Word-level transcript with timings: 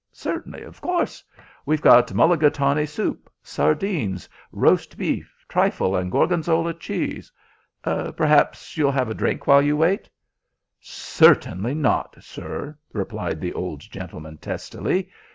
Certainly, 0.13 0.63
of 0.63 0.81
course. 0.81 1.23
We've 1.63 1.79
got 1.79 2.11
mulligatawny 2.11 2.87
soup, 2.87 3.29
sardines, 3.43 4.27
roast 4.51 4.97
beef, 4.97 5.45
trifle 5.47 5.95
and 5.95 6.11
gorgonzola 6.11 6.73
cheese. 6.73 7.31
Perhaps 7.83 8.75
you'll 8.77 8.91
have 8.93 9.09
a 9.09 9.13
drink 9.13 9.45
while 9.45 9.61
you 9.61 9.77
wait?" 9.77 10.09
"Certainly 10.79 11.75
not, 11.75 12.15
sir," 12.19 12.79
replied 12.93 13.39
the 13.39 13.53
old 13.53 13.81
gentleman 13.81 14.39
testily. 14.39 15.07